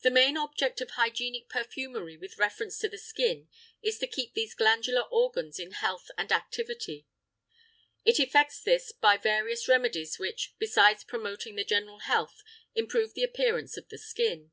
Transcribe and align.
The 0.00 0.10
main 0.10 0.38
object 0.38 0.80
of 0.80 0.92
hygienic 0.92 1.50
perfumery 1.50 2.16
with 2.16 2.38
reference 2.38 2.78
to 2.78 2.88
the 2.88 2.96
skin 2.96 3.50
is 3.82 3.98
to 3.98 4.06
keep 4.06 4.32
these 4.32 4.54
glandular 4.54 5.02
organs 5.02 5.58
in 5.58 5.72
health 5.72 6.10
and 6.16 6.32
activity; 6.32 7.06
it 8.06 8.18
effects 8.18 8.62
this 8.62 8.90
by 8.90 9.18
various 9.18 9.68
remedies 9.68 10.18
which, 10.18 10.54
besides 10.58 11.04
promoting 11.04 11.56
the 11.56 11.64
general 11.64 11.98
health, 11.98 12.42
improve 12.74 13.12
the 13.12 13.22
appearance 13.22 13.76
of 13.76 13.90
the 13.90 13.98
skin. 13.98 14.50